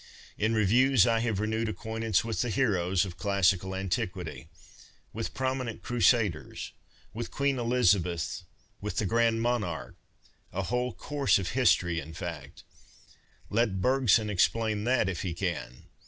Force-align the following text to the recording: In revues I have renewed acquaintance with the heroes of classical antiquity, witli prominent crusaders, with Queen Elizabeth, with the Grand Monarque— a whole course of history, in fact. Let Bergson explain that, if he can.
In 0.35 0.55
revues 0.55 1.05
I 1.05 1.19
have 1.19 1.39
renewed 1.39 1.69
acquaintance 1.69 2.25
with 2.25 2.41
the 2.41 2.49
heroes 2.49 3.05
of 3.05 3.19
classical 3.19 3.75
antiquity, 3.75 4.49
witli 5.13 5.31
prominent 5.35 5.83
crusaders, 5.83 6.71
with 7.13 7.29
Queen 7.29 7.59
Elizabeth, 7.59 8.41
with 8.81 8.97
the 8.97 9.05
Grand 9.05 9.43
Monarque— 9.43 9.97
a 10.53 10.63
whole 10.63 10.91
course 10.91 11.37
of 11.37 11.49
history, 11.51 11.99
in 11.99 12.15
fact. 12.15 12.63
Let 13.51 13.79
Bergson 13.79 14.31
explain 14.31 14.85
that, 14.85 15.07
if 15.07 15.21
he 15.21 15.35
can. 15.35 15.83